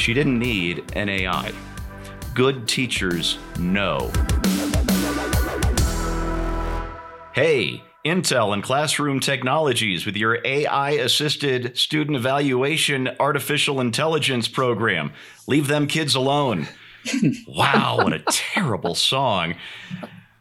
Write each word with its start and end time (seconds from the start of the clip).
she 0.00 0.14
didn't 0.14 0.38
need 0.38 0.82
an 0.94 1.10
AI. 1.10 1.52
Good 2.34 2.66
teachers 2.66 3.38
know. 3.58 4.10
Hey, 7.34 7.82
Intel 8.04 8.54
and 8.54 8.62
Classroom 8.62 9.20
Technologies 9.20 10.06
with 10.06 10.16
your 10.16 10.38
AI 10.42 10.92
assisted 10.92 11.76
student 11.76 12.16
evaluation 12.16 13.10
artificial 13.20 13.78
intelligence 13.78 14.48
program. 14.48 15.12
Leave 15.46 15.66
them 15.66 15.86
kids 15.86 16.14
alone. 16.14 16.66
wow, 17.46 17.98
what 17.98 18.14
a 18.14 18.20
terrible 18.30 18.94
song. 18.94 19.54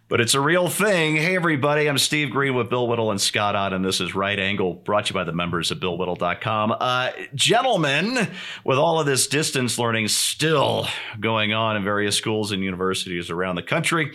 But 0.10 0.21
it's 0.21 0.34
a 0.34 0.41
real 0.41 0.70
thing. 0.70 1.18
Hey, 1.18 1.36
everybody, 1.36 1.88
I'm 1.88 2.00
Steve 2.00 2.32
Green 2.32 2.55
with 2.55 2.68
Bill 2.68 2.88
Whittle 2.88 3.12
and 3.12 3.21
Scott 3.21 3.55
Ott, 3.55 3.73
and 3.73 3.86
this 3.86 4.02
is 4.02 4.16
Right 4.16 4.39
Angle, 4.39 4.73
brought 4.73 5.05
to 5.05 5.14
you 5.14 5.14
by 5.14 5.23
the 5.23 5.34
members 5.34 5.70
of 5.70 5.78
BillWhittle.com. 5.78 6.76
Uh, 6.80 7.12
gentlemen, 7.36 8.27
with 8.66 8.80
all 8.80 9.00
of 9.00 9.05
this 9.05 9.27
distance 9.27 9.77
learning 9.77 10.08
still 10.08 10.88
going 11.20 11.53
on 11.53 11.77
in 11.77 11.84
various 11.84 12.16
schools 12.16 12.52
and 12.52 12.64
universities 12.64 13.30
around 13.30 13.53
the 13.53 13.62
country, 13.62 14.12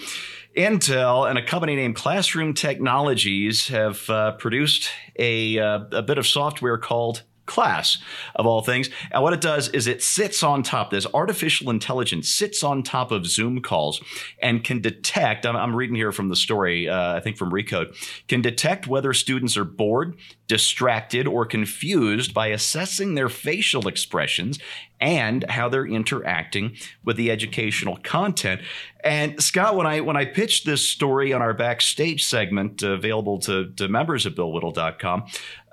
Intel 0.56 1.30
and 1.30 1.38
a 1.38 1.46
company 1.46 1.76
named 1.76 1.94
Classroom 1.94 2.54
Technologies 2.54 3.68
have 3.68 4.10
uh, 4.10 4.32
produced 4.32 4.90
a, 5.16 5.60
uh, 5.60 5.84
a 5.92 6.02
bit 6.02 6.18
of 6.18 6.26
software 6.26 6.76
called 6.76 7.22
class 7.46 7.98
of 8.34 8.46
all 8.46 8.62
things. 8.62 8.90
And 9.10 9.22
what 9.22 9.32
it 9.32 9.40
does 9.40 9.68
is 9.68 9.86
it 9.86 10.02
sits 10.02 10.42
on 10.42 10.62
top, 10.62 10.90
this 10.90 11.06
artificial 11.12 11.70
intelligence 11.70 12.28
sits 12.28 12.62
on 12.62 12.82
top 12.82 13.12
of 13.12 13.26
Zoom 13.26 13.60
calls 13.60 14.00
and 14.40 14.64
can 14.64 14.80
detect, 14.80 15.46
I'm, 15.46 15.56
I'm 15.56 15.76
reading 15.76 15.96
here 15.96 16.12
from 16.12 16.28
the 16.28 16.36
story, 16.36 16.88
uh, 16.88 17.16
I 17.16 17.20
think 17.20 17.36
from 17.36 17.50
Recode, 17.50 17.94
can 18.28 18.42
detect 18.42 18.86
whether 18.86 19.12
students 19.12 19.56
are 19.56 19.64
bored, 19.64 20.16
distracted, 20.46 21.26
or 21.26 21.46
confused 21.46 22.34
by 22.34 22.48
assessing 22.48 23.14
their 23.14 23.28
facial 23.28 23.88
expressions 23.88 24.58
and 25.00 25.44
how 25.50 25.68
they're 25.68 25.86
interacting 25.86 26.76
with 27.04 27.16
the 27.16 27.30
educational 27.30 27.98
content. 27.98 28.62
And 29.02 29.42
Scott, 29.42 29.76
when 29.76 29.86
I 29.86 30.00
when 30.00 30.16
I 30.16 30.24
pitched 30.24 30.64
this 30.64 30.88
story 30.88 31.32
on 31.32 31.42
our 31.42 31.52
backstage 31.52 32.24
segment 32.24 32.82
uh, 32.82 32.92
available 32.92 33.38
to, 33.40 33.70
to 33.72 33.88
members 33.88 34.24
of 34.24 34.34
BillWhittle.com, 34.34 35.26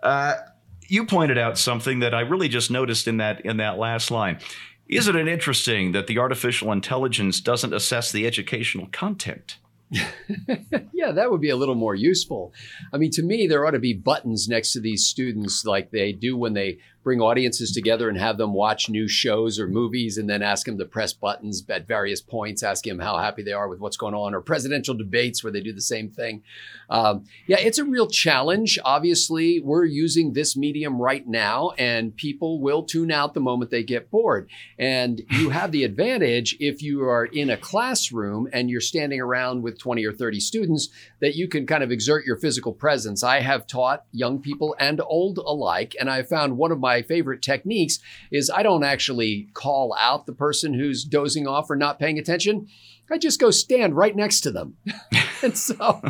uh, 0.03 0.33
you 0.91 1.05
pointed 1.05 1.37
out 1.37 1.57
something 1.57 1.99
that 1.99 2.13
I 2.13 2.19
really 2.19 2.49
just 2.49 2.69
noticed 2.69 3.07
in 3.07 3.15
that 3.15 3.45
in 3.45 3.55
that 3.57 3.77
last 3.77 4.11
line. 4.11 4.39
Isn't 4.89 5.15
it 5.15 5.29
interesting 5.29 5.93
that 5.93 6.07
the 6.07 6.19
artificial 6.19 6.69
intelligence 6.69 7.39
doesn't 7.39 7.73
assess 7.73 8.11
the 8.11 8.27
educational 8.27 8.87
content? 8.91 9.57
yeah, 9.89 11.13
that 11.13 11.31
would 11.31 11.39
be 11.39 11.49
a 11.49 11.55
little 11.55 11.75
more 11.75 11.95
useful. 11.95 12.53
I 12.91 12.97
mean, 12.97 13.09
to 13.11 13.23
me, 13.23 13.47
there 13.47 13.65
ought 13.65 13.71
to 13.71 13.79
be 13.79 13.93
buttons 13.93 14.49
next 14.49 14.73
to 14.73 14.81
these 14.81 15.05
students 15.05 15.63
like 15.63 15.91
they 15.91 16.11
do 16.11 16.35
when 16.35 16.53
they 16.53 16.79
bring 17.03 17.19
audiences 17.19 17.71
together 17.71 18.09
and 18.09 18.17
have 18.17 18.37
them 18.37 18.53
watch 18.53 18.89
new 18.89 19.07
shows 19.07 19.59
or 19.59 19.67
movies 19.67 20.17
and 20.17 20.29
then 20.29 20.41
ask 20.43 20.65
them 20.65 20.77
to 20.77 20.85
press 20.85 21.13
buttons 21.13 21.63
at 21.69 21.87
various 21.87 22.21
points, 22.21 22.61
ask 22.61 22.83
them 22.83 22.99
how 22.99 23.17
happy 23.17 23.41
they 23.41 23.53
are 23.53 23.67
with 23.67 23.79
what's 23.79 23.97
going 23.97 24.13
on, 24.13 24.35
or 24.35 24.41
presidential 24.41 24.93
debates 24.93 25.43
where 25.43 25.51
they 25.51 25.61
do 25.61 25.73
the 25.73 25.81
same 25.81 26.09
thing. 26.09 26.43
Um, 26.89 27.23
yeah, 27.47 27.59
it's 27.59 27.79
a 27.79 27.85
real 27.85 28.07
challenge. 28.07 28.77
Obviously, 28.83 29.61
we're 29.61 29.85
using 29.85 30.33
this 30.33 30.55
medium 30.55 31.01
right 31.01 31.25
now, 31.27 31.71
and 31.77 32.15
people 32.15 32.59
will 32.59 32.83
tune 32.83 33.11
out 33.11 33.33
the 33.33 33.39
moment 33.39 33.71
they 33.71 33.83
get 33.83 34.11
bored. 34.11 34.49
And 34.77 35.21
you 35.29 35.49
have 35.61 35.71
the 35.71 35.83
advantage 35.83 36.55
if 36.59 36.81
you 36.81 37.03
are 37.03 37.25
in 37.25 37.49
a 37.49 37.57
classroom 37.57 38.47
and 38.53 38.69
you're 38.69 38.81
standing 38.81 39.21
around 39.21 39.63
with 39.63 39.79
20 39.79 40.05
or 40.05 40.13
30 40.13 40.39
students 40.39 40.89
that 41.19 41.35
you 41.35 41.47
can 41.47 41.65
kind 41.65 41.83
of 41.83 41.91
exert 41.91 42.25
your 42.25 42.35
physical 42.37 42.73
presence. 42.73 43.23
I 43.23 43.39
have 43.39 43.65
taught 43.65 44.05
young 44.11 44.39
people 44.39 44.75
and 44.79 45.01
old 45.01 45.37
alike, 45.37 45.95
and 45.99 46.09
I 46.09 46.23
found 46.23 46.57
one 46.57 46.71
of 46.71 46.79
my 46.79 46.90
my 46.91 47.01
favorite 47.01 47.41
techniques 47.41 47.99
is 48.31 48.49
I 48.49 48.63
don't 48.63 48.83
actually 48.83 49.47
call 49.53 49.95
out 49.97 50.25
the 50.25 50.33
person 50.33 50.73
who's 50.73 51.05
dozing 51.05 51.47
off 51.47 51.69
or 51.69 51.77
not 51.77 51.99
paying 51.99 52.19
attention. 52.19 52.67
I 53.09 53.17
just 53.17 53.39
go 53.39 53.49
stand 53.49 53.95
right 53.95 54.15
next 54.15 54.41
to 54.41 54.51
them. 54.51 54.75
and 55.41 55.57
so, 55.57 56.01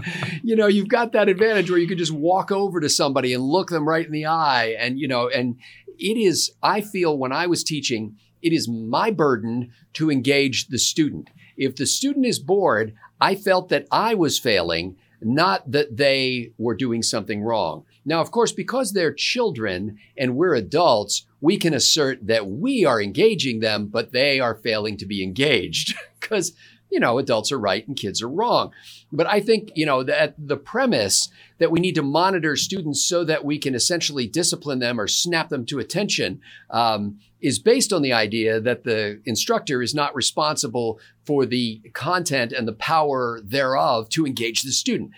you 0.44 0.56
know, 0.56 0.68
you've 0.68 0.88
got 0.88 1.12
that 1.12 1.30
advantage 1.30 1.70
where 1.70 1.80
you 1.80 1.88
can 1.88 2.00
just 2.00 2.12
walk 2.12 2.52
over 2.52 2.80
to 2.80 2.90
somebody 2.90 3.34
and 3.34 3.44
look 3.44 3.70
them 3.70 3.88
right 3.88 4.06
in 4.06 4.12
the 4.12 4.26
eye. 4.26 4.76
And, 4.80 5.00
you 5.00 5.08
know, 5.08 5.30
and 5.30 5.58
it 6.00 6.18
is, 6.18 6.52
I 6.64 6.82
feel 6.82 7.18
when 7.18 7.32
I 7.32 7.46
was 7.46 7.64
teaching, 7.64 8.18
it 8.42 8.52
is 8.54 8.68
my 8.68 9.12
burden 9.12 9.72
to 9.94 10.12
engage 10.12 10.68
the 10.68 10.80
student. 10.80 11.30
If 11.58 11.76
the 11.76 11.86
student 11.86 12.26
is 12.26 12.40
bored, 12.40 12.94
I 13.20 13.36
felt 13.36 13.70
that 13.70 13.88
I 13.92 14.16
was 14.16 14.40
failing, 14.40 14.96
not 15.22 15.70
that 15.72 15.98
they 15.98 16.54
were 16.58 16.76
doing 16.76 17.04
something 17.04 17.44
wrong. 17.44 17.86
Now, 18.06 18.22
of 18.22 18.32
course, 18.32 18.52
because 18.52 18.94
they're 18.94 19.14
children 19.14 20.00
and 20.18 20.36
we're 20.36 20.56
adults, 20.56 21.26
we 21.40 21.58
can 21.58 21.74
assert 21.74 22.26
that 22.28 22.48
we 22.48 22.86
are 22.86 23.02
engaging 23.02 23.60
them, 23.60 23.88
but 23.88 24.12
they 24.12 24.40
are 24.40 24.56
failing 24.56 24.98
to 24.98 25.06
be 25.06 25.24
engaged 25.24 25.96
because, 26.20 26.54
you 26.90 27.00
know, 27.00 27.20
adults 27.20 27.52
are 27.52 27.60
right 27.60 27.88
and 27.88 27.96
kids 27.96 28.22
are 28.22 28.30
wrong. 28.30 28.72
But 29.12 29.28
I 29.28 29.40
think, 29.40 29.72
you 29.76 29.86
know, 29.86 30.04
that 30.04 30.36
the 30.38 30.58
premise 30.58 31.30
that 31.60 31.72
we 31.72 31.80
need 31.80 31.96
to 31.96 32.02
monitor 32.02 32.56
students 32.56 33.04
so 33.04 33.24
that 33.24 33.46
we 33.46 33.60
can 33.60 33.76
essentially 33.76 34.28
discipline 34.28 34.80
them 34.80 35.00
or 35.00 35.08
snap 35.08 35.50
them 35.50 35.66
to 35.68 35.80
attention 35.80 36.42
um, 36.70 37.20
is 37.40 37.60
based 37.60 37.94
on 37.94 38.02
the 38.02 38.14
idea 38.14 38.60
that 38.60 38.84
the 38.84 39.22
instructor 39.26 39.82
is 39.82 39.94
not 39.94 40.16
responsible 40.16 41.00
for 41.26 41.46
the 41.46 41.82
content 41.94 42.52
and 42.52 42.68
the 42.68 42.74
power 42.74 43.40
thereof 43.44 44.10
to 44.10 44.26
engage 44.26 44.64
the 44.64 44.72
student. 44.72 45.12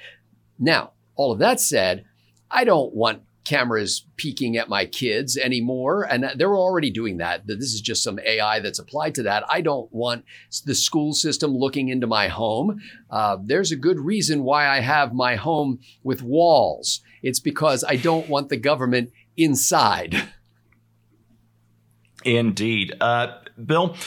Now, 0.60 0.92
all 1.16 1.32
of 1.32 1.40
that 1.40 1.60
said, 1.60 2.06
I 2.54 2.64
don't 2.64 2.94
want 2.94 3.24
cameras 3.44 4.06
peeking 4.16 4.58
at 4.58 4.70
my 4.70 4.86
kids 4.86 5.38
anymore. 5.38 6.04
And 6.04 6.32
they're 6.36 6.56
already 6.56 6.90
doing 6.90 7.18
that. 7.18 7.46
This 7.46 7.74
is 7.74 7.82
just 7.82 8.04
some 8.04 8.20
AI 8.26 8.60
that's 8.60 8.80
applied 8.80 9.16
to 9.16 9.24
that. 9.24 9.44
I 9.50 9.62
don't 9.62 9.92
want 9.92 10.26
the 10.66 10.76
school 10.76 11.14
system 11.14 11.56
looking 11.56 11.90
into 11.90 12.08
my 12.08 12.28
home. 12.30 12.82
Uh, 13.10 13.38
there's 13.44 13.72
a 13.72 13.76
good 13.76 14.00
reason 14.00 14.44
why 14.44 14.68
I 14.68 14.80
have 14.80 15.14
my 15.14 15.36
home 15.36 15.80
with 16.04 16.22
walls. 16.22 17.02
It's 17.22 17.40
because 17.40 17.84
I 17.84 17.96
don't 17.98 18.30
want 18.30 18.50
the 18.50 18.58
government 18.58 19.12
inside. 19.36 20.30
Indeed. 22.26 22.96
Uh, 23.02 23.40
Bill, 23.66 23.98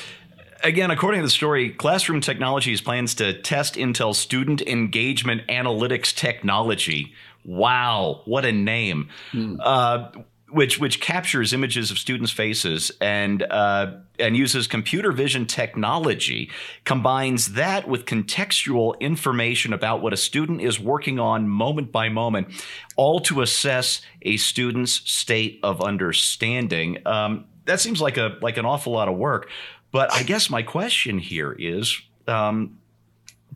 again, 0.63 0.91
according 0.91 1.21
to 1.21 1.27
the 1.27 1.31
story, 1.31 1.71
Classroom 1.71 2.23
Technologies 2.23 2.81
plans 2.81 3.15
to 3.17 3.39
test 3.43 3.75
Intel 3.75 4.15
student 4.15 4.63
engagement 4.63 5.47
analytics 5.49 6.15
technology 6.15 7.13
Wow, 7.47 8.23
what 8.25 8.45
a 8.45 8.51
name! 8.51 9.09
Hmm. 9.31 9.57
Uh, 9.61 10.09
which 10.51 10.79
which 10.81 11.01
captures 11.01 11.53
images 11.53 11.91
of 11.91 11.99
students' 11.99 12.33
faces 12.33 12.91
and 13.01 13.43
uh, 13.45 13.93
and 14.19 14.37
uses 14.37 14.67
computer 14.67 15.13
vision 15.13 15.47
technology, 15.47 16.51
combines 16.85 17.53
that 17.53 17.87
with 17.87 18.05
contextual 18.05 18.99
information 18.99 19.73
about 19.73 20.03
what 20.03 20.13
a 20.13 20.17
student 20.17 20.61
is 20.61 20.81
working 20.81 21.21
on 21.21 21.49
moment 21.49 21.93
by 21.93 22.09
moment, 22.09 22.49
all 22.97 23.21
to 23.21 23.43
assess 23.43 24.01
a 24.23 24.37
student's 24.37 24.93
state 25.09 25.61
of 25.63 25.81
understanding. 25.81 26.99
Um, 27.07 27.45
that 27.67 27.79
seems 27.81 28.01
like 28.01 28.17
a 28.17 28.37
like 28.43 28.57
an 28.57 28.67
awful 28.67 28.93
lot 28.93 29.09
of 29.09 29.17
work. 29.17 29.49
But 29.93 30.13
I 30.13 30.25
guess 30.25 30.51
my 30.51 30.63
question 30.63 31.19
here 31.19 31.53
is. 31.53 31.97
Um, 32.27 32.79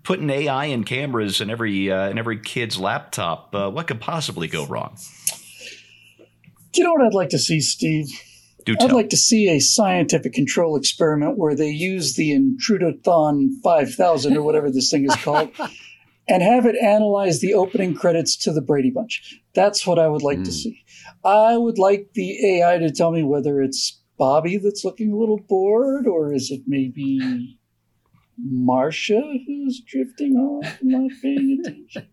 putting 0.03 0.31
AI 0.31 0.67
and 0.67 0.85
cameras 0.87 1.41
in 1.41 1.51
every 1.51 1.91
uh, 1.91 2.09
in 2.09 2.19
every 2.19 2.39
kid's 2.41 2.79
laptop, 2.79 3.55
uh, 3.55 3.71
what 3.71 3.87
could 3.87 4.01
possibly 4.01 4.49
go 4.49 4.67
wrong? 4.67 4.97
Do 6.73 6.81
you 6.81 6.85
know 6.85 6.93
what 6.93 7.07
I'd 7.07 7.15
like 7.15 7.31
to 7.31 7.39
see, 7.39 7.61
Steve? 7.61 8.07
I'd 8.81 8.93
like 8.93 9.09
to 9.09 9.17
see 9.17 9.49
a 9.49 9.59
scientific 9.59 10.33
control 10.33 10.77
experiment 10.77 11.39
where 11.39 11.57
they 11.57 11.71
use 11.71 12.15
the 12.15 12.31
Intrudothon 12.31 13.61
5000 13.63 14.37
or 14.37 14.43
whatever 14.43 14.71
this 14.71 14.91
thing 14.91 15.07
is 15.07 15.17
called 15.17 15.51
and 16.29 16.43
have 16.43 16.67
it 16.67 16.77
analyze 16.77 17.41
the 17.41 17.55
opening 17.55 17.95
credits 17.95 18.37
to 18.37 18.53
the 18.53 18.61
Brady 18.61 18.91
Bunch. 18.91 19.41
That's 19.55 19.87
what 19.87 19.99
I 19.99 20.09
would 20.09 20.23
like 20.23 20.39
mm. 20.39 20.45
to 20.45 20.51
hmm. 20.51 20.57
see. 20.57 20.85
I 21.25 21.57
would 21.57 21.79
like 21.79 22.11
the 22.15 22.61
AI 22.61 22.79
to 22.79 22.93
tell 22.93 23.11
me 23.11 23.25
whether 23.25 23.61
it's 23.61 24.01
Bobby 24.19 24.59
that's 24.59 24.85
looking 24.85 25.13
a 25.13 25.17
little 25.17 25.41
bored 25.49 26.07
or 26.07 26.33
is 26.33 26.51
it 26.51 26.63
maybe 26.67 27.59
Marcia 28.43 29.21
who's 29.47 29.81
drifting 29.87 30.37
off 30.37 30.81
and 30.81 30.91
not 30.91 31.11
paying 31.23 31.61
attention. 31.65 32.09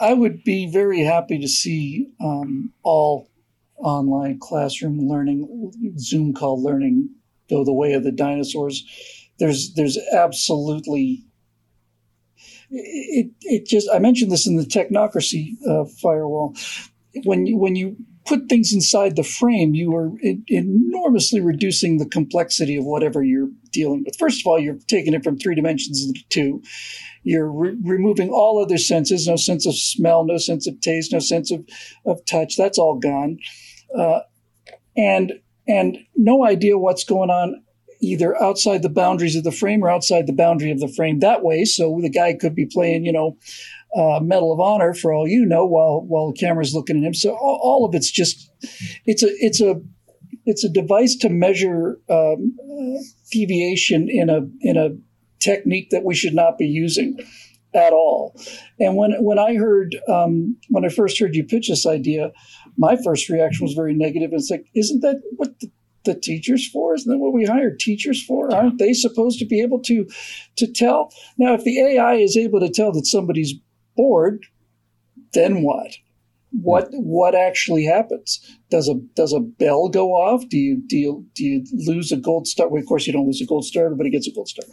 I 0.00 0.12
would 0.12 0.42
be 0.42 0.70
very 0.70 1.00
happy 1.00 1.38
to 1.38 1.48
see 1.48 2.08
um, 2.20 2.72
all 2.82 3.30
online 3.76 4.38
classroom 4.40 5.08
learning, 5.08 5.72
Zoom 5.98 6.34
call 6.34 6.62
learning 6.62 7.10
go 7.48 7.64
the 7.64 7.72
way 7.72 7.92
of 7.92 8.02
the 8.02 8.12
dinosaurs. 8.12 8.84
There's 9.38 9.74
there's 9.74 9.98
absolutely 10.12 11.24
it, 12.70 13.30
it 13.42 13.66
just 13.66 13.88
I 13.92 13.98
mentioned 13.98 14.32
this 14.32 14.46
in 14.46 14.56
the 14.56 14.64
technocracy 14.64 15.54
uh, 15.68 15.84
firewall 16.02 16.56
when 17.22 17.46
you, 17.46 17.56
when 17.56 17.76
you 17.76 17.96
put 18.26 18.48
things 18.48 18.72
inside 18.72 19.16
the 19.16 19.22
frame, 19.22 19.74
you 19.74 19.94
are 19.94 20.12
enormously 20.48 21.40
reducing 21.40 21.98
the 21.98 22.08
complexity 22.08 22.76
of 22.76 22.84
whatever 22.84 23.22
you're 23.22 23.50
dealing 23.74 24.04
with. 24.04 24.16
First 24.18 24.40
of 24.40 24.46
all, 24.46 24.58
you're 24.58 24.78
taking 24.88 25.12
it 25.12 25.22
from 25.22 25.38
three 25.38 25.54
dimensions 25.54 26.02
into 26.02 26.20
two. 26.30 26.62
You're 27.22 27.50
re- 27.50 27.76
removing 27.82 28.30
all 28.30 28.62
other 28.62 28.78
senses, 28.78 29.26
no 29.26 29.36
sense 29.36 29.66
of 29.66 29.74
smell, 29.76 30.24
no 30.24 30.38
sense 30.38 30.66
of 30.66 30.80
taste, 30.80 31.12
no 31.12 31.18
sense 31.18 31.50
of, 31.50 31.66
of 32.06 32.24
touch. 32.24 32.56
That's 32.56 32.78
all 32.78 32.98
gone. 32.98 33.38
Uh, 33.96 34.20
and 34.96 35.32
and 35.66 35.98
no 36.16 36.44
idea 36.44 36.78
what's 36.78 37.04
going 37.04 37.30
on 37.30 37.62
either 38.00 38.40
outside 38.42 38.82
the 38.82 38.90
boundaries 38.90 39.36
of 39.36 39.44
the 39.44 39.52
frame 39.52 39.82
or 39.82 39.90
outside 39.90 40.26
the 40.26 40.32
boundary 40.32 40.70
of 40.70 40.80
the 40.80 40.88
frame 40.88 41.20
that 41.20 41.42
way. 41.42 41.64
So 41.64 41.98
the 42.02 42.10
guy 42.10 42.34
could 42.34 42.54
be 42.54 42.66
playing, 42.66 43.04
you 43.04 43.12
know, 43.12 43.38
uh, 43.96 44.20
Medal 44.20 44.52
of 44.52 44.60
Honor 44.60 44.92
for 44.92 45.12
all 45.12 45.26
you 45.26 45.46
know, 45.46 45.64
while 45.64 46.04
while 46.06 46.32
the 46.32 46.38
camera's 46.38 46.74
looking 46.74 46.98
at 46.98 47.04
him. 47.04 47.14
So 47.14 47.30
all, 47.30 47.60
all 47.62 47.84
of 47.86 47.94
it's 47.94 48.10
just 48.10 48.50
it's 49.06 49.22
a 49.22 49.28
it's 49.38 49.60
a 49.60 49.80
it's 50.46 50.64
a 50.64 50.68
device 50.68 51.16
to 51.16 51.28
measure 51.30 51.98
um, 52.10 52.56
uh, 52.60 53.00
deviation 53.34 54.08
in 54.08 54.30
a 54.30 54.40
in 54.60 54.76
a 54.76 54.90
technique 55.40 55.90
that 55.90 56.04
we 56.04 56.14
should 56.14 56.34
not 56.34 56.56
be 56.56 56.66
using 56.66 57.18
at 57.74 57.92
all. 57.92 58.34
And 58.78 58.96
when 58.96 59.12
when 59.22 59.38
I 59.38 59.56
heard 59.56 59.96
um, 60.08 60.56
when 60.68 60.84
I 60.84 60.88
first 60.88 61.18
heard 61.18 61.34
you 61.34 61.44
pitch 61.44 61.68
this 61.68 61.86
idea, 61.86 62.32
my 62.78 62.96
first 63.04 63.28
reaction 63.28 63.64
was 63.64 63.74
very 63.74 63.94
negative. 63.94 64.30
It's 64.32 64.50
like, 64.50 64.66
isn't 64.74 65.00
that 65.00 65.20
what 65.36 65.58
the, 65.60 65.70
the 66.04 66.14
teachers 66.14 66.68
for? 66.68 66.94
Isn't 66.94 67.10
that 67.10 67.18
what 67.18 67.32
we 67.32 67.44
hired 67.44 67.80
teachers 67.80 68.22
for? 68.22 68.54
Aren't 68.54 68.78
they 68.78 68.92
supposed 68.92 69.38
to 69.40 69.46
be 69.46 69.60
able 69.60 69.80
to 69.82 70.06
to 70.56 70.72
tell? 70.72 71.12
Now, 71.36 71.54
if 71.54 71.64
the 71.64 71.80
AI 71.80 72.14
is 72.14 72.36
able 72.36 72.60
to 72.60 72.70
tell 72.70 72.92
that 72.92 73.06
somebody's 73.06 73.54
bored, 73.96 74.46
then 75.32 75.62
what? 75.62 75.92
What 76.62 76.88
what 76.92 77.34
actually 77.34 77.84
happens? 77.84 78.40
Does 78.70 78.88
a 78.88 78.94
does 79.14 79.32
a 79.32 79.40
bell 79.40 79.88
go 79.88 80.10
off? 80.10 80.48
Do 80.48 80.56
you 80.56 80.82
do 80.86 80.96
you 80.96 81.26
do 81.34 81.44
you 81.44 81.64
lose 81.72 82.12
a 82.12 82.16
gold 82.16 82.46
star? 82.46 82.68
Well, 82.68 82.80
of 82.80 82.86
course, 82.86 83.06
you 83.06 83.12
don't 83.12 83.26
lose 83.26 83.40
a 83.40 83.46
gold 83.46 83.64
star. 83.64 83.86
Everybody 83.86 84.10
gets 84.10 84.28
a 84.28 84.32
gold 84.32 84.48
star. 84.48 84.64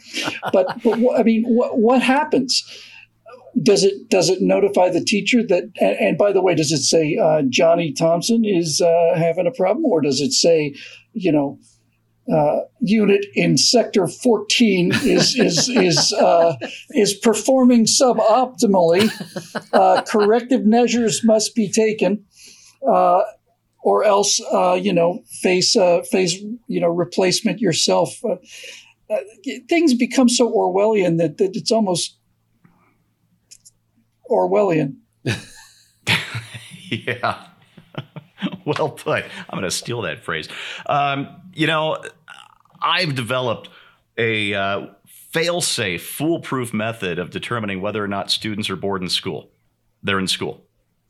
But 0.54 0.84
but 0.84 1.00
I 1.18 1.24
mean, 1.24 1.44
what 1.46 1.80
what 1.80 2.02
happens? 2.02 2.64
Does 3.62 3.84
it 3.84 4.10
does 4.10 4.30
it 4.30 4.42
notify 4.42 4.90
the 4.90 5.04
teacher 5.04 5.46
that? 5.48 5.64
And, 5.80 5.98
and 5.98 6.18
by 6.18 6.32
the 6.32 6.42
way, 6.42 6.56
does 6.56 6.72
it 6.72 6.84
say 6.84 7.18
uh, 7.22 7.42
Johnny 7.50 7.94
Thompson 7.94 8.44
is 8.46 8.80
uh, 8.80 9.16
having 9.16 9.48
a 9.48 9.52
problem, 9.52 9.86
or 9.86 10.02
does 10.02 10.22
it 10.22 10.32
say, 10.32 10.76
you 11.14 11.32
know, 11.32 11.58
uh, 12.30 12.62
unit 12.80 13.26
in 13.34 13.58
sector 13.58 14.08
14 14.08 14.92
is 15.04 15.36
is 15.36 15.70
is 15.70 16.14
uh, 16.14 16.56
is 16.92 17.14
performing 17.14 17.86
suboptimally. 17.86 19.10
Uh, 19.74 20.02
corrective 20.04 20.66
measures 20.66 21.22
must 21.24 21.56
be 21.56 21.70
taken, 21.72 22.24
uh, 22.88 23.22
or 23.84 24.04
else 24.04 24.42
uh, 24.54 24.74
you 24.74 24.94
know 24.94 25.24
face 25.42 25.76
uh, 25.76 26.02
face 26.04 26.36
you 26.68 26.80
know 26.80 26.90
replacement 26.90 27.60
yourself. 27.60 28.22
things 29.68 29.94
become 29.94 30.30
so 30.30 30.50
Orwellian 30.50 31.18
that, 31.18 31.38
that 31.38 31.56
it's 31.56 31.72
almost 31.72 32.18
Orwellian. 34.30 34.98
yeah. 36.90 37.51
well 38.66 38.90
put. 38.90 39.24
I'm 39.24 39.60
going 39.60 39.64
to 39.64 39.72
steal 39.72 40.02
that 40.02 40.24
phrase. 40.24 40.48
Um, 40.86 41.42
you 41.54 41.68
know, 41.68 42.02
I've 42.82 43.16
developed 43.16 43.70
a 44.18 44.54
uh, 44.54 44.88
fail-safe, 45.06 46.06
foolproof 46.06 46.74
method 46.74 47.20
of 47.20 47.30
determining 47.30 47.82
whether 47.82 48.04
or 48.04 48.08
not 48.08 48.32
students 48.32 48.70
are 48.70 48.76
bored 48.76 49.02
in 49.02 49.10
school. 49.10 49.50
They're 50.04 50.20
in 50.20 50.28
school. 50.28 50.62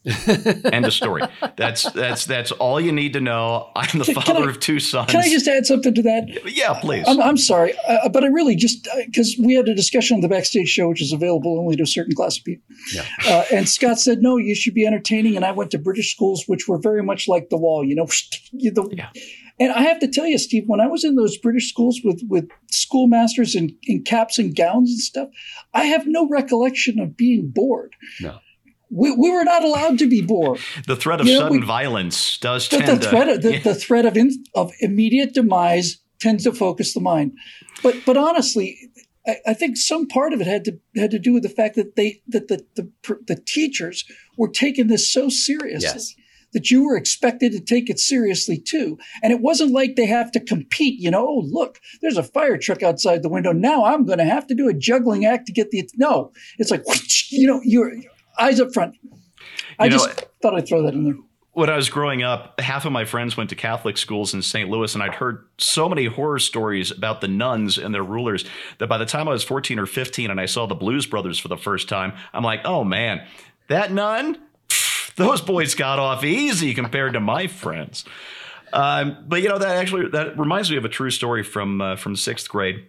End 0.06 0.86
of 0.86 0.94
story. 0.94 1.21
That's 1.57 1.83
that's 1.92 2.25
that's 2.25 2.51
all 2.53 2.81
you 2.81 2.92
need 2.92 3.13
to 3.13 3.21
know. 3.21 3.69
I'm 3.75 4.00
the 4.00 4.06
Can- 4.06 4.15
can 4.15 4.24
father 4.24 4.48
I- 4.48 4.50
of 4.50 4.59
two 4.59 4.80
sons. 4.80 5.12
Can 5.12 5.19
I 5.19 5.30
just 5.30 5.48
add 5.48 5.65
something 5.65 5.94
to 5.94 6.01
that? 6.01 6.27
yeah, 6.45 6.74
please. 6.80 7.06
I'm, 7.07 7.21
I'm 7.21 7.38
sorry, 7.38 7.74
uh, 7.88 8.09
but 8.09 8.24
I 8.24 8.27
really 8.27 8.56
just 8.56 8.88
because 9.06 9.36
we 9.39 9.53
had 9.53 9.68
a 9.68 9.75
discussion 9.75 10.15
on 10.15 10.21
the 10.21 10.27
backstage 10.30 10.69
show, 10.69 10.89
which 10.89 11.01
is 11.01 11.13
available 11.13 11.59
only 11.59 11.75
to 11.75 11.83
a 11.83 11.88
certain 11.88 12.15
class 12.15 12.38
of 12.39 12.44
people. 12.45 12.63
Yeah. 12.94 13.06
Uh, 13.27 13.44
and 13.53 13.69
Scott 13.69 14.00
said, 14.00 14.21
"No, 14.21 14.38
you 14.38 14.56
should 14.56 14.74
be 14.74 14.86
entertaining." 14.88 15.36
And 15.36 15.45
I 15.45 15.51
went 15.51 15.69
to 15.71 15.77
British 15.77 16.12
schools, 16.13 16.45
which 16.48 16.68
were 16.68 16.80
very 16.80 17.03
much 17.03 17.27
like 17.27 17.50
the 17.50 17.57
wall, 17.57 17.83
you 17.86 17.95
know. 17.95 18.06
the- 18.53 18.89
Yeah. 18.92 19.09
And 19.59 19.71
I 19.71 19.83
have 19.83 20.00
to 20.00 20.07
tell 20.07 20.25
you, 20.25 20.39
Steve, 20.39 20.63
when 20.65 20.81
I 20.81 20.88
was 20.88 21.03
in 21.03 21.15
those 21.15 21.38
British 21.38 21.69
schools 21.69 22.01
with 22.03 22.24
with 22.27 22.50
schoolmasters 22.71 23.53
in, 23.53 23.77
in 23.83 24.03
caps 24.03 24.39
and 24.39 24.56
gowns 24.56 24.89
and 24.89 25.00
stuff, 25.00 25.30
I 25.75 25.83
have 25.86 26.07
no 26.07 26.27
recollection 26.27 27.00
of 27.00 27.15
being 27.15 27.50
bored. 27.53 27.94
No. 28.19 28.39
We, 28.92 29.12
we 29.12 29.32
were 29.32 29.44
not 29.46 29.64
allowed 29.64 29.98
to 30.00 30.08
be 30.10 30.22
bored. 30.22 30.60
the 30.86 30.96
threat 30.96 31.22
of 31.22 31.28
you 31.28 31.34
know, 31.36 31.40
sudden 31.42 31.60
we- 31.62 31.66
violence 31.66 32.38
does 32.38 32.68
The, 32.70 32.78
tend 32.80 33.00
the 33.02 33.04
to. 33.06 33.10
threat 33.10 33.30
of 33.30 33.42
the, 33.42 33.54
Yeah. 33.54 33.60
the 33.64 33.76
threat 33.76 34.06
of 34.06 34.18
in, 34.18 34.32
of 34.54 34.72
immediate 34.82 35.34
demise 35.34 36.00
tends 36.20 36.44
to 36.44 36.52
focus 36.52 36.94
the 36.94 37.00
mind. 37.02 37.32
But 37.84 37.96
but 38.06 38.18
honestly, 38.18 38.78
I, 39.26 39.38
I 39.48 39.54
think 39.54 39.78
some 39.78 40.08
part 40.08 40.34
of 40.34 40.42
it 40.42 40.48
had 40.48 40.66
to 40.66 40.80
had 40.96 41.12
to 41.12 41.20
do 41.20 41.34
with 41.34 41.44
the 41.44 41.50
fact 41.50 41.76
that 41.76 41.96
they 41.96 42.22
that 42.28 42.48
the 42.50 42.66
the, 42.76 42.92
pr- 43.02 43.24
the 43.28 43.36
teachers 43.36 44.04
were 44.38 44.50
taking 44.50 44.88
this 44.88 45.12
so 45.12 45.30
seriously. 45.30 45.88
Yes. 45.90 46.16
That 46.54 46.70
you 46.70 46.84
were 46.84 46.98
expected 46.98 47.54
to 47.54 47.62
take 47.62 47.90
it 47.90 47.98
seriously 47.98 48.58
too. 48.60 48.98
And 49.24 49.32
it 49.32 49.40
wasn't 49.40 49.72
like 49.72 49.96
they 49.96 50.06
have 50.08 50.34
to 50.34 50.40
compete, 50.42 51.00
you 51.00 51.10
know, 51.10 51.26
oh, 51.26 51.44
look, 51.50 51.80
there's 52.02 52.18
a 52.18 52.24
fire 52.24 52.58
truck 52.58 52.84
outside 52.84 53.24
the 53.24 53.30
window. 53.30 53.54
Now 53.54 53.86
I'm 53.86 54.06
going 54.06 54.18
to 54.18 54.26
have 54.26 54.48
to 54.48 54.54
do 54.54 54.68
a 54.68 54.74
juggling 54.74 55.24
act 55.26 55.46
to 55.48 55.54
get 55.54 55.72
the. 55.72 55.90
No, 55.96 56.34
it's 56.60 56.70
like, 56.70 56.84
you 57.32 57.48
know, 57.48 57.62
your 57.64 57.94
eyes 58.42 58.60
up 58.60 58.74
front. 58.74 58.96
I 59.80 59.86
You 59.86 59.92
know, 59.92 59.98
just 59.98 60.26
thought 60.42 60.56
I'd 60.56 60.68
throw 60.68 60.84
that 60.84 60.94
in 60.94 61.04
there. 61.06 61.16
when 61.54 61.70
I 61.70 61.76
was 61.76 61.90
growing 61.90 62.24
up, 62.24 62.60
half 62.60 62.86
of 62.86 62.92
my 62.92 63.06
friends 63.06 63.36
went 63.36 63.50
to 63.50 63.56
Catholic 63.56 63.98
schools 63.98 64.34
in 64.34 64.42
St. 64.42 64.70
Louis, 64.70 64.94
and 64.94 65.04
I'd 65.04 65.16
heard 65.16 65.46
so 65.58 65.90
many 65.90 66.06
horror 66.06 66.40
stories 66.40 66.92
about 66.92 67.22
the 67.22 67.28
nuns 67.28 67.78
and 67.78 67.94
their 67.94 68.04
rulers 68.04 68.46
that 68.78 68.88
by 68.88 68.98
the 68.98 69.06
time 69.06 69.28
I 69.28 69.32
was 69.32 69.44
14 69.44 69.80
or 69.80 69.86
15 69.86 70.30
and 70.32 70.40
I 70.40 70.46
saw 70.46 70.66
the 70.66 70.76
Blues 70.76 71.06
Brothers 71.06 71.40
for 71.40 71.48
the 71.48 71.58
first 71.58 71.90
time, 71.90 72.14
I'm 72.34 72.44
like, 72.44 72.62
oh 72.66 72.84
man, 72.84 73.26
that 73.68 73.92
nun? 73.92 74.38
Pfft, 74.70 75.16
Those 75.16 75.42
boys 75.42 75.76
got 75.76 76.00
off 76.00 76.24
easy 76.24 76.74
compared 76.74 77.14
to 77.14 77.20
my 77.20 77.48
friends. 77.48 78.06
Um, 78.74 79.26
but 79.28 79.42
you 79.42 79.50
know 79.50 79.58
that 79.58 79.76
actually 79.76 80.08
that 80.12 80.40
reminds 80.40 80.72
me 80.72 80.78
of 80.78 80.86
a 80.86 80.90
true 80.90 81.10
story 81.12 81.44
from 81.44 81.82
uh, 81.82 81.98
from 81.98 82.16
sixth 82.16 82.48
grade. 82.48 82.88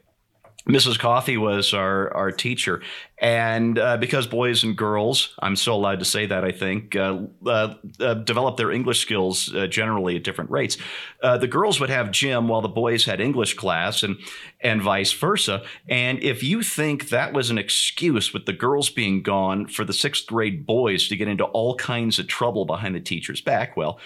Mrs. 0.69 0.99
Coffey 0.99 1.37
was 1.37 1.75
our, 1.75 2.15
our 2.15 2.31
teacher. 2.31 2.83
And 3.19 3.79
uh, 3.79 3.97
because 3.97 4.27
boys 4.27 4.65
and 4.65 4.77
girls, 4.77 5.35
I'm 5.41 5.57
so 5.57 5.75
allowed 5.75 5.99
to 6.01 6.05
say 6.05 6.27
that, 6.27 6.45
I 6.45 6.53
think, 6.53 6.97
uh, 6.97 7.21
uh, 7.47 7.75
uh, 8.01 8.15
develop 8.15 8.57
their 8.57 8.71
English 8.71 9.01
skills 9.01 9.53
uh, 9.55 9.67
generally 9.67 10.17
at 10.17 10.25
different 10.25 10.51
rates, 10.51 10.77
uh, 11.23 11.39
the 11.39 11.47
girls 11.47 11.81
would 11.81 11.91
have 11.91 12.11
gym 12.11 12.49
while 12.49 12.61
the 12.61 12.69
boys 12.69 13.05
had 13.05 13.21
English 13.21 13.55
class 13.55 14.03
and, 14.03 14.17
and 14.61 14.83
vice 14.83 15.13
versa. 15.13 15.63
And 15.89 16.23
if 16.23 16.43
you 16.43 16.63
think 16.63 17.09
that 17.09 17.33
was 17.33 17.51
an 17.51 17.59
excuse 17.59 18.33
with 18.33 18.47
the 18.47 18.53
girls 18.53 18.91
being 18.91 19.23
gone 19.23 19.67
for 19.67 19.85
the 19.85 19.93
sixth 19.93 20.27
grade 20.27 20.67
boys 20.67 21.09
to 21.09 21.17
get 21.17 21.29
into 21.29 21.45
all 21.45 21.77
kinds 21.77 22.19
of 22.19 22.29
trouble 22.29 22.65
behind 22.65 22.95
the 22.95 23.01
teacher's 23.01 23.41
back, 23.41 23.77
well, 23.77 23.99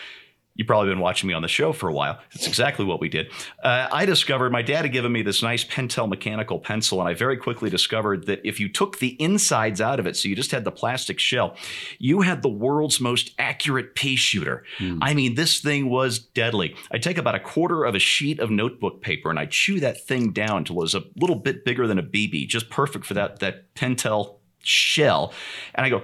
You've 0.57 0.67
probably 0.67 0.91
been 0.91 1.01
watching 1.01 1.29
me 1.29 1.35
on 1.35 1.43
the 1.43 1.49
show 1.49 1.73
for 1.73 1.89
a 1.89 1.93
while. 1.93 2.19
That's 2.35 2.47
exactly 2.47 2.85
what 2.85 3.01
we 3.01 3.09
did. 3.09 3.31
Uh, 3.63 3.89
I 3.91 4.07
discovered 4.07 4.51
my 4.51 4.63
dad 4.63 4.83
had 4.83 4.93
given 4.93 5.13
me 5.13 5.23
this 5.23 5.43
nice 5.43 5.65
Pentel 5.65 6.09
mechanical 6.09 6.59
pencil, 6.59 7.01
and 7.01 7.09
I 7.09 7.15
very 7.15 7.37
quickly 7.37 7.71
discovered 7.71 8.27
that 8.27 8.41
if 8.45 8.59
you 8.59 8.69
took 8.69 8.99
the 8.99 9.21
insides 9.21 9.81
out 9.81 10.01
of 10.01 10.07
it, 10.07 10.17
so 10.17 10.29
you 10.29 10.37
just 10.37 10.51
had 10.51 10.65
the 10.65 10.73
plastic 10.73 11.19
shell, 11.19 11.57
you 11.99 12.23
had 12.23 12.43
the 12.43 12.49
world's 12.49 13.01
most 13.01 13.35
accurate 13.39 13.95
pea 13.95 14.17
shooter. 14.17 14.65
I 15.03 15.15
mean, 15.15 15.35
this 15.35 15.61
thing 15.61 15.91
was 15.91 16.19
deadly. 16.19 16.75
I'd 16.91 17.03
take 17.03 17.19
about 17.19 17.35
a 17.35 17.41
quarter 17.41 17.85
of 17.85 17.95
a 17.95 17.99
sheet 17.99 18.41
of 18.41 18.51
notebook 18.51 19.03
paper 19.03 19.31
and 19.31 19.39
I'd 19.39 19.51
chew 19.51 19.81
that 19.81 20.07
thing 20.07 20.33
down 20.33 20.59
until 20.59 20.77
it 20.77 20.81
was 20.81 20.95
a 20.95 21.03
little 21.17 21.37
bit 21.37 21.65
bigger 21.65 21.87
than 21.87 21.99
a 21.99 22.03
BB, 22.03 22.49
just 22.49 22.71
perfect 22.71 23.05
for 23.05 23.15
that, 23.15 23.41
that 23.41 23.75
Pentel 23.75 24.39
shell. 24.63 25.33
And 25.75 25.87
I 25.87 25.91
go, 25.91 26.03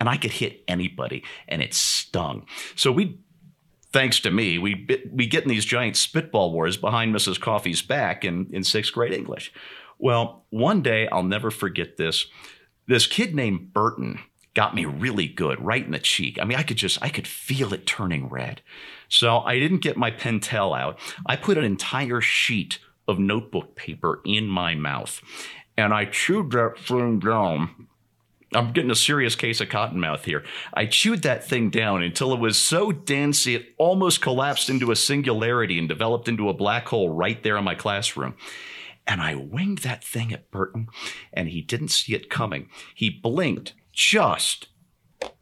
and 0.00 0.08
I 0.08 0.16
could 0.16 0.30
hit 0.30 0.62
anybody, 0.68 1.24
and 1.48 1.60
it 1.62 1.74
stung. 1.74 2.46
So 2.76 2.92
we 2.92 3.18
thanks 3.92 4.20
to 4.20 4.30
me, 4.30 4.58
we 4.58 4.86
we 5.10 5.26
get 5.26 5.44
in 5.44 5.48
these 5.48 5.64
giant 5.64 5.96
spitball 5.96 6.52
wars 6.52 6.76
behind 6.76 7.14
Mrs. 7.14 7.40
Coffey's 7.40 7.82
back 7.82 8.24
in, 8.24 8.48
in 8.52 8.64
sixth 8.64 8.92
grade 8.92 9.12
English. 9.12 9.52
Well, 9.98 10.44
one 10.50 10.82
day 10.82 11.08
I'll 11.08 11.22
never 11.22 11.50
forget 11.50 11.96
this. 11.96 12.26
This 12.86 13.06
kid 13.06 13.34
named 13.34 13.72
Burton 13.72 14.20
got 14.54 14.74
me 14.74 14.84
really 14.84 15.28
good 15.28 15.60
right 15.60 15.84
in 15.84 15.92
the 15.92 15.98
cheek. 15.98 16.38
I 16.40 16.44
mean, 16.44 16.58
I 16.58 16.62
could 16.62 16.76
just 16.76 16.98
I 17.02 17.08
could 17.08 17.26
feel 17.26 17.72
it 17.72 17.86
turning 17.86 18.28
red. 18.28 18.62
So 19.08 19.38
I 19.38 19.58
didn't 19.58 19.82
get 19.82 19.96
my 19.96 20.10
Pentel 20.10 20.78
out. 20.78 20.98
I 21.26 21.36
put 21.36 21.58
an 21.58 21.64
entire 21.64 22.20
sheet 22.20 22.78
of 23.06 23.18
notebook 23.18 23.74
paper 23.74 24.20
in 24.24 24.46
my 24.46 24.74
mouth, 24.74 25.20
and 25.76 25.94
I 25.94 26.04
chewed 26.04 26.50
that 26.52 26.78
thing 26.78 27.20
down 27.20 27.88
I'm 28.54 28.72
getting 28.72 28.90
a 28.90 28.96
serious 28.96 29.34
case 29.34 29.60
of 29.60 29.68
cottonmouth 29.68 30.24
here. 30.24 30.42
I 30.72 30.86
chewed 30.86 31.22
that 31.22 31.46
thing 31.46 31.68
down 31.68 32.02
until 32.02 32.32
it 32.32 32.40
was 32.40 32.56
so 32.56 32.92
dense 32.92 33.46
it 33.46 33.74
almost 33.76 34.22
collapsed 34.22 34.70
into 34.70 34.90
a 34.90 34.96
singularity 34.96 35.78
and 35.78 35.88
developed 35.88 36.28
into 36.28 36.48
a 36.48 36.54
black 36.54 36.88
hole 36.88 37.10
right 37.10 37.42
there 37.42 37.58
in 37.58 37.64
my 37.64 37.74
classroom. 37.74 38.36
And 39.06 39.20
I 39.20 39.34
winged 39.34 39.78
that 39.78 40.04
thing 40.04 40.32
at 40.32 40.50
Burton, 40.50 40.88
and 41.32 41.48
he 41.48 41.62
didn't 41.62 41.88
see 41.88 42.14
it 42.14 42.30
coming. 42.30 42.68
He 42.94 43.08
blinked 43.10 43.74
just 43.92 44.68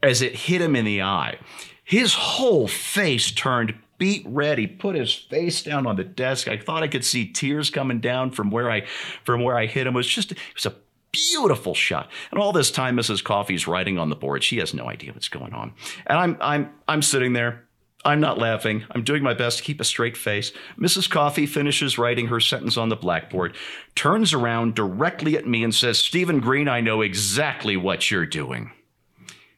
as 0.01 0.21
it 0.21 0.35
hit 0.35 0.61
him 0.61 0.75
in 0.75 0.85
the 0.85 1.01
eye. 1.01 1.37
His 1.83 2.13
whole 2.13 2.67
face 2.67 3.31
turned 3.31 3.75
beet 3.97 4.23
red. 4.27 4.57
He 4.57 4.67
put 4.67 4.95
his 4.95 5.13
face 5.13 5.63
down 5.63 5.87
on 5.87 5.95
the 5.95 6.03
desk. 6.03 6.47
I 6.47 6.57
thought 6.57 6.83
I 6.83 6.87
could 6.87 7.05
see 7.05 7.31
tears 7.31 7.69
coming 7.69 7.99
down 7.99 8.31
from 8.31 8.51
where 8.51 8.69
I 8.69 8.85
from 9.23 9.43
where 9.43 9.57
I 9.57 9.65
hit 9.65 9.87
him. 9.87 9.95
It 9.95 9.97
was 9.97 10.07
just 10.07 10.31
it 10.31 10.37
was 10.53 10.65
a 10.65 10.75
beautiful 11.11 11.73
shot. 11.73 12.09
And 12.31 12.39
all 12.39 12.51
this 12.51 12.71
time, 12.71 12.97
Mrs. 12.97 13.23
Coffey's 13.23 13.67
writing 13.67 13.97
on 13.97 14.09
the 14.09 14.15
board. 14.15 14.43
She 14.43 14.57
has 14.57 14.73
no 14.73 14.89
idea 14.89 15.13
what's 15.13 15.29
going 15.29 15.53
on. 15.53 15.73
And 16.05 16.17
I'm 16.17 16.37
I'm 16.41 16.69
I'm 16.87 17.01
sitting 17.01 17.33
there. 17.33 17.63
I'm 18.05 18.19
not 18.21 18.37
laughing. 18.37 18.85
I'm 18.91 19.03
doing 19.03 19.23
my 19.23 19.33
best 19.33 19.57
to 19.57 19.63
keep 19.63 19.81
a 19.81 19.83
straight 19.83 20.15
face. 20.15 20.53
Mrs. 20.79 21.09
Coffey 21.09 21.45
finishes 21.45 21.97
writing 21.97 22.27
her 22.27 22.39
sentence 22.39 22.77
on 22.77 22.89
the 22.89 22.95
blackboard, 22.95 23.55
turns 23.95 24.33
around 24.33 24.75
directly 24.75 25.35
at 25.35 25.47
me, 25.47 25.63
and 25.63 25.75
says, 25.75 25.99
Stephen 25.99 26.39
Green, 26.39 26.69
I 26.69 26.79
know 26.79 27.01
exactly 27.01 27.75
what 27.75 28.09
you're 28.09 28.25
doing. 28.25 28.71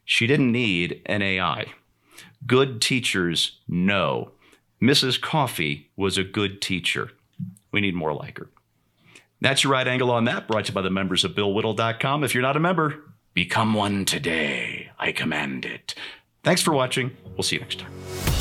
She 0.03 0.25
didn't 0.25 0.51
need 0.51 1.01
an 1.05 1.21
AI. 1.21 1.67
Good 2.47 2.81
teachers 2.81 3.59
know. 3.67 4.31
Mrs. 4.81 5.21
Coffey 5.21 5.91
was 5.95 6.17
a 6.17 6.23
good 6.23 6.61
teacher. 6.61 7.11
We 7.71 7.81
need 7.81 7.93
more 7.93 8.13
like 8.13 8.39
her. 8.39 8.49
That's 9.41 9.63
your 9.63 9.73
right 9.73 9.87
angle 9.87 10.11
on 10.11 10.25
that, 10.25 10.47
brought 10.47 10.65
to 10.65 10.71
you 10.71 10.75
by 10.75 10.81
the 10.81 10.89
members 10.89 11.23
of 11.23 11.31
BillWhittle.com. 11.31 12.23
If 12.23 12.33
you're 12.33 12.41
not 12.41 12.57
a 12.57 12.59
member, 12.59 13.03
become 13.33 13.73
one 13.73 14.05
today. 14.05 14.91
I 14.99 15.11
command 15.11 15.65
it. 15.65 15.95
Thanks 16.43 16.61
for 16.61 16.73
watching. 16.73 17.15
We'll 17.35 17.43
see 17.43 17.55
you 17.55 17.61
next 17.61 17.79
time. 17.79 18.38